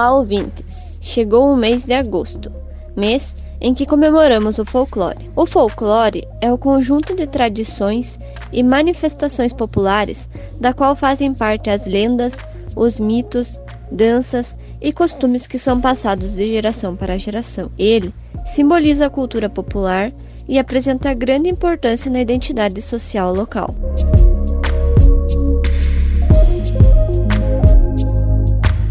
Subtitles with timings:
[0.00, 0.98] Olá, ouvintes!
[1.02, 2.50] Chegou o mês de agosto,
[2.96, 5.30] mês em que comemoramos o folclore.
[5.36, 8.18] O folclore é o conjunto de tradições
[8.50, 10.26] e manifestações populares
[10.58, 12.38] da qual fazem parte as lendas,
[12.74, 13.60] os mitos,
[13.92, 17.70] danças e costumes que são passados de geração para geração.
[17.78, 18.10] Ele
[18.46, 20.10] simboliza a cultura popular
[20.48, 23.74] e apresenta grande importância na identidade social local.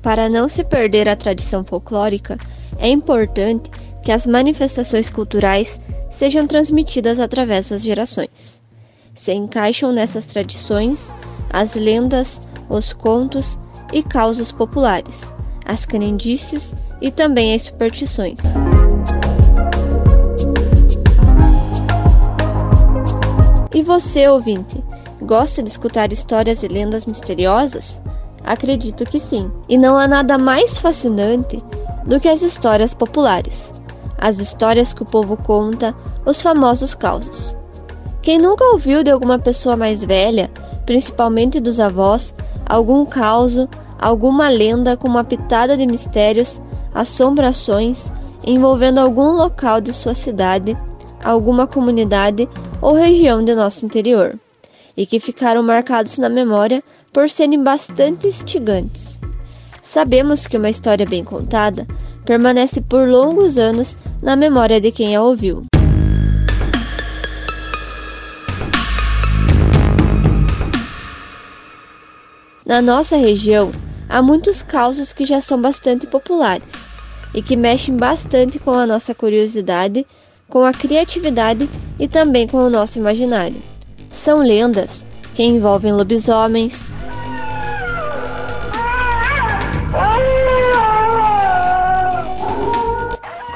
[0.09, 2.35] Para não se perder a tradição folclórica,
[2.79, 3.69] é importante
[4.03, 5.79] que as manifestações culturais
[6.09, 8.63] sejam transmitidas através das gerações.
[9.13, 11.11] Se encaixam nessas tradições
[11.51, 13.59] as lendas, os contos
[13.93, 15.31] e causos populares,
[15.63, 18.39] as crendices e também as superstições.
[23.71, 24.83] E você, ouvinte,
[25.21, 28.01] gosta de escutar histórias e lendas misteriosas?
[28.43, 29.51] Acredito que sim.
[29.67, 31.63] E não há nada mais fascinante
[32.05, 33.71] do que as histórias populares,
[34.17, 35.95] as histórias que o povo conta,
[36.25, 37.55] os famosos causos.
[38.21, 40.49] Quem nunca ouviu de alguma pessoa mais velha,
[40.85, 42.33] principalmente dos avós,
[42.65, 46.61] algum causo, alguma lenda com uma pitada de mistérios,
[46.93, 48.11] assombrações
[48.45, 50.77] envolvendo algum local de sua cidade,
[51.23, 52.47] alguma comunidade
[52.81, 54.39] ou região de nosso interior,
[54.95, 59.19] e que ficaram marcados na memória por serem bastante instigantes.
[59.81, 61.88] Sabemos que uma história bem contada
[62.25, 65.66] permanece por longos anos na memória de quem a ouviu.
[72.66, 73.72] Na nossa região,
[74.07, 76.88] há muitos causos que já são bastante populares
[77.34, 80.05] e que mexem bastante com a nossa curiosidade,
[80.47, 81.67] com a criatividade
[81.97, 83.57] e também com o nosso imaginário.
[84.11, 85.03] São lendas
[85.34, 86.84] que envolvem lobisomens,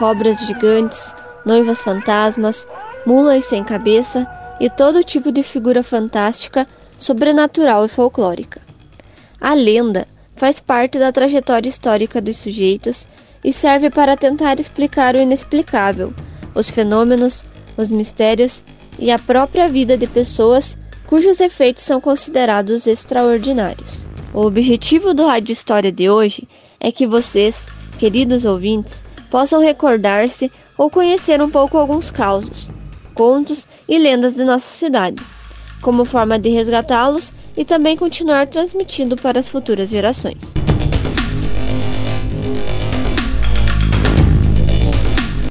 [0.03, 1.15] cobras gigantes,
[1.45, 2.67] noivas fantasmas,
[3.05, 4.27] mulas sem cabeça
[4.59, 8.59] e todo tipo de figura fantástica, sobrenatural e folclórica.
[9.39, 10.05] A lenda
[10.35, 13.07] faz parte da trajetória histórica dos sujeitos
[13.45, 16.13] e serve para tentar explicar o inexplicável,
[16.53, 17.45] os fenômenos,
[17.77, 18.61] os mistérios
[18.99, 20.77] e a própria vida de pessoas
[21.07, 24.05] cujos efeitos são considerados extraordinários.
[24.33, 26.45] O objetivo do Rádio História de hoje
[26.77, 29.01] é que vocês, queridos ouvintes,
[29.33, 32.69] possam recordar-se ou conhecer um pouco alguns causos,
[33.15, 35.25] contos e lendas de nossa cidade,
[35.81, 40.53] como forma de resgatá-los e também continuar transmitindo para as futuras gerações.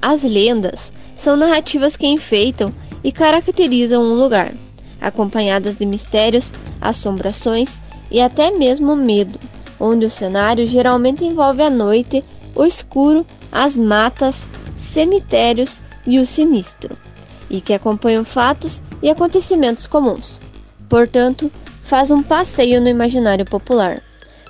[0.01, 2.73] As lendas são narrativas que enfeitam
[3.03, 4.53] e caracterizam um lugar,
[5.01, 7.81] acompanhadas de mistérios, assombrações
[8.13, 9.41] e até mesmo medo,
[9.81, 16.97] onde o cenário geralmente envolve a noite, o escuro as matas, cemitérios e o sinistro,
[17.51, 20.41] e que acompanham fatos e acontecimentos comuns.
[20.89, 21.53] Portanto,
[21.83, 24.03] faz um passeio no imaginário popular.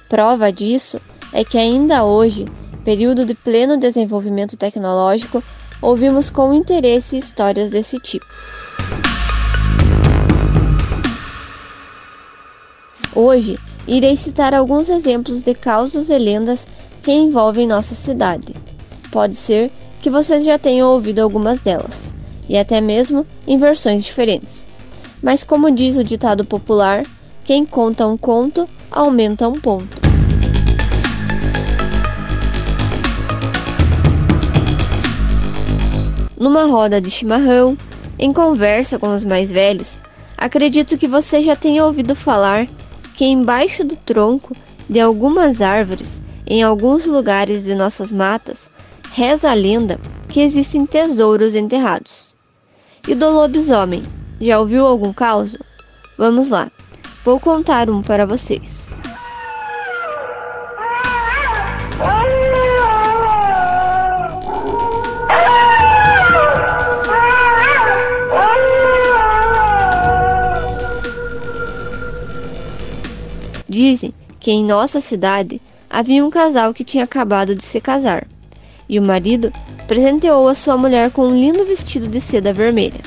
[0.08, 1.00] Prova disso
[1.32, 2.46] é que ainda hoje,
[2.84, 5.42] período de pleno desenvolvimento tecnológico,
[5.80, 8.26] ouvimos com interesse histórias desse tipo.
[13.14, 16.66] Hoje, irei citar alguns exemplos de causos e lendas
[17.02, 18.54] que envolvem nossa cidade.
[19.12, 22.14] Pode ser que vocês já tenham ouvido algumas delas,
[22.48, 24.66] e até mesmo em versões diferentes.
[25.22, 27.04] Mas, como diz o ditado popular,
[27.44, 30.00] quem conta um conto aumenta um ponto.
[36.40, 37.76] Numa roda de chimarrão,
[38.18, 40.02] em conversa com os mais velhos,
[40.38, 42.66] acredito que você já tenha ouvido falar
[43.14, 44.56] que embaixo do tronco
[44.88, 48.71] de algumas árvores, em alguns lugares de nossas matas,
[49.14, 52.34] Reza a lenda que existem tesouros enterrados.
[53.06, 54.02] E do lobisomem,
[54.40, 55.58] já ouviu algum caso?
[56.16, 56.70] Vamos lá,
[57.22, 58.88] vou contar um para vocês.
[73.68, 75.60] Dizem que em nossa cidade
[75.90, 78.26] havia um casal que tinha acabado de se casar,
[78.92, 79.50] e o marido
[79.88, 83.00] presenteou a sua mulher com um lindo vestido de seda vermelha.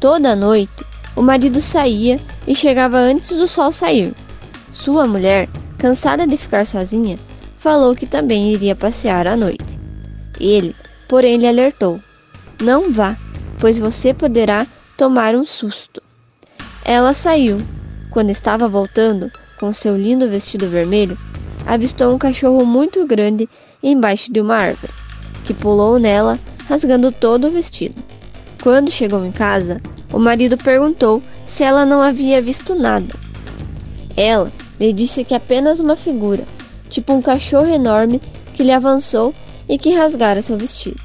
[0.00, 0.84] Toda noite,
[1.14, 4.12] o marido saía e chegava antes do sol sair.
[4.72, 5.48] Sua mulher,
[5.78, 7.20] cansada de ficar sozinha,
[7.56, 9.78] falou que também iria passear à noite.
[10.40, 10.74] Ele,
[11.08, 12.00] porém, lhe alertou:
[12.60, 13.16] Não vá,
[13.60, 14.66] pois você poderá
[14.96, 16.02] tomar um susto.
[16.84, 17.58] Ela saiu.
[18.10, 19.30] Quando estava voltando,
[19.60, 21.16] com seu lindo vestido vermelho,
[21.64, 23.48] avistou um cachorro muito grande
[23.82, 24.92] embaixo de uma árvore,
[25.44, 26.38] que pulou nela,
[26.68, 27.94] rasgando todo o vestido.
[28.62, 29.80] Quando chegou em casa,
[30.12, 33.14] o marido perguntou se ela não havia visto nada.
[34.16, 36.44] Ela lhe disse que apenas uma figura,
[36.88, 38.20] tipo um cachorro enorme,
[38.54, 39.34] que lhe avançou
[39.68, 41.00] e que rasgara seu vestido.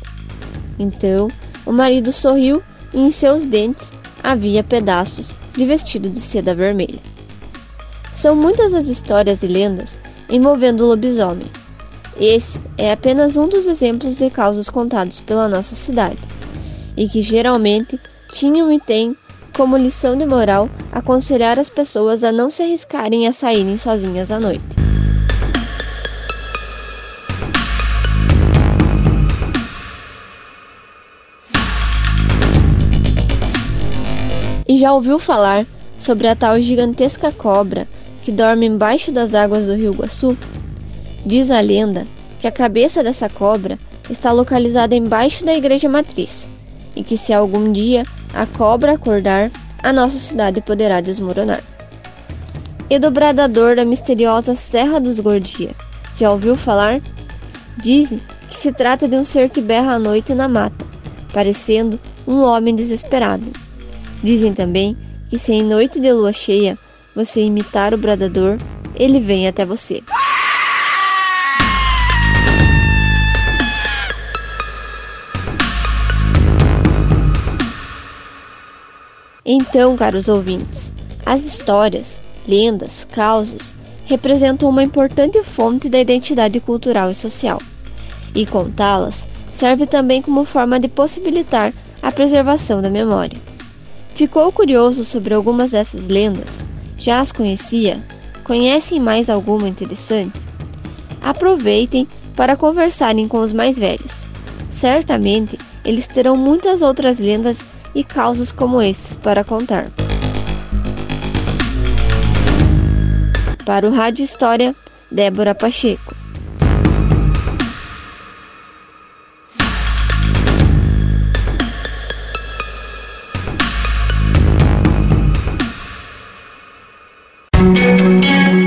[0.77, 1.29] Então,
[1.65, 2.61] o marido sorriu
[2.93, 3.91] e em seus dentes
[4.23, 6.99] havia pedaços de vestido de seda vermelha.
[8.11, 11.47] São muitas as histórias e lendas envolvendo o lobisomem.
[12.19, 16.17] Esse é apenas um dos exemplos de causos contados pela nossa cidade,
[16.95, 17.99] e que geralmente
[18.31, 19.15] tinham e têm
[19.55, 24.39] como lição de moral aconselhar as pessoas a não se arriscarem a saírem sozinhas à
[24.39, 24.63] noite.
[34.67, 35.65] E já ouviu falar
[35.97, 37.87] sobre a tal gigantesca cobra
[38.23, 40.35] que dorme embaixo das águas do rio Guaçu?
[41.27, 42.07] Diz a lenda
[42.39, 43.77] que a cabeça dessa cobra
[44.09, 46.49] está localizada embaixo da igreja matriz
[46.95, 49.51] e que se algum dia a cobra acordar,
[49.83, 51.61] a nossa cidade poderá desmoronar.
[52.89, 55.71] E do bradador da misteriosa Serra dos Gordia,
[56.15, 57.01] já ouviu falar?
[57.75, 60.85] Dizem que se trata de um ser que berra à noite na mata,
[61.33, 63.47] parecendo um homem desesperado.
[64.23, 64.95] Dizem também
[65.29, 66.79] que se em noite de lua cheia
[67.13, 68.55] você imitar o bradador,
[68.95, 70.01] ele vem até você.
[79.49, 80.91] Então, caros ouvintes,
[81.25, 83.73] as histórias, lendas, causos
[84.05, 87.61] representam uma importante fonte da identidade cultural e social.
[88.35, 93.39] E contá-las serve também como forma de possibilitar a preservação da memória.
[94.15, 96.61] Ficou curioso sobre algumas dessas lendas?
[96.97, 98.03] Já as conhecia?
[98.43, 100.39] Conhecem mais alguma interessante?
[101.21, 102.05] Aproveitem
[102.35, 104.27] para conversarem com os mais velhos.
[104.69, 107.59] Certamente eles terão muitas outras lendas
[107.93, 109.87] e causos como esses para contar.
[113.65, 114.75] Para o Rádio História,
[115.11, 116.15] Débora Pacheco.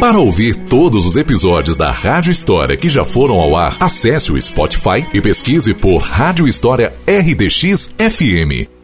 [0.00, 4.42] Para ouvir todos os episódios da Rádio História que já foram ao ar, acesse o
[4.42, 8.79] Spotify e pesquise por Rádio História RDX FM.